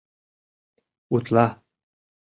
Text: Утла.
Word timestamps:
Утла. 1.15 1.45